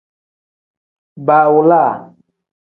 Baawolaa. 1.25 1.91